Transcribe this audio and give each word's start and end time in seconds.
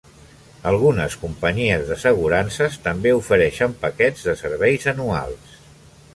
Algunes 0.69 1.17
companyies 1.25 1.83
d'assegurances 1.89 2.79
també 2.89 3.13
ofereixen 3.19 3.77
paquets 3.87 4.27
de 4.31 4.37
serveis 4.43 4.91
anuals. 4.95 5.55